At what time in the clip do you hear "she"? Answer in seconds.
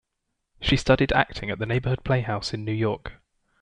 0.61-0.77